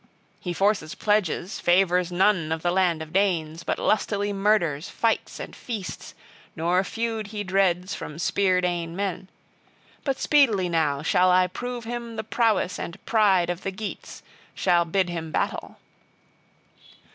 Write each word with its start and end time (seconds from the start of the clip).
He 0.39 0.51
forces 0.51 0.95
pledges, 0.95 1.59
favors 1.59 2.11
none 2.11 2.51
of 2.51 2.63
the 2.63 2.71
land 2.71 3.03
of 3.03 3.13
Danes, 3.13 3.61
but 3.61 3.77
lustily 3.77 4.33
murders, 4.33 4.89
fights 4.89 5.39
and 5.39 5.55
feasts, 5.55 6.15
nor 6.55 6.83
feud 6.83 7.27
he 7.27 7.43
dreads 7.43 7.93
from 7.93 8.17
Spear 8.17 8.61
Dane 8.61 8.95
men. 8.95 9.29
But 10.03 10.17
speedily 10.19 10.69
now 10.69 11.03
shall 11.03 11.29
I 11.29 11.45
prove 11.45 11.83
him 11.83 12.15
the 12.15 12.23
prowess 12.23 12.79
and 12.79 12.97
pride 13.05 13.51
of 13.51 13.61
the 13.61 13.69
Geats, 13.69 14.23
shall 14.55 14.85
bid 14.85 15.07
him 15.07 15.31
battle. 15.31 15.77